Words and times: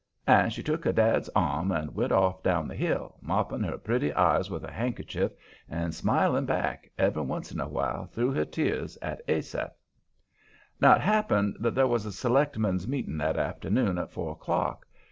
And 0.25 0.51
she 0.51 0.63
took 0.63 0.83
her 0.85 0.91
dad's 0.91 1.29
arm 1.35 1.71
and 1.71 1.93
went 1.93 2.11
off 2.11 2.41
down 2.41 2.67
the 2.67 2.73
hill, 2.73 3.17
mopping 3.21 3.59
her 3.61 3.77
pretty 3.77 4.11
eyes 4.11 4.49
with 4.49 4.63
her 4.63 4.71
handkerchief 4.71 5.31
and 5.69 5.93
smiling 5.93 6.47
back, 6.47 6.89
every 6.97 7.21
once 7.21 7.51
in 7.51 7.59
a 7.59 7.67
while, 7.67 8.07
through 8.07 8.31
her 8.31 8.45
tears, 8.45 8.97
at 9.03 9.21
Asaph. 9.27 9.73
Now, 10.79 10.95
it 10.95 11.01
happened 11.01 11.57
that 11.59 11.75
there 11.75 11.85
was 11.85 12.07
a 12.07 12.11
selectmen's 12.11 12.87
meeting 12.87 13.17
that 13.19 13.37
afternoon 13.37 13.99
at 13.99 14.09
four 14.11 14.31
o'clock. 14.31 14.87